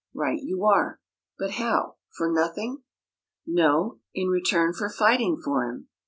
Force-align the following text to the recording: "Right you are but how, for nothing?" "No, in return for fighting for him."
"Right 0.15 0.41
you 0.41 0.65
are 0.65 0.99
but 1.37 1.51
how, 1.51 1.97
for 2.09 2.27
nothing?" 2.31 2.81
"No, 3.45 3.99
in 4.15 4.29
return 4.29 4.73
for 4.73 4.89
fighting 4.89 5.37
for 5.37 5.69
him." 5.69 5.89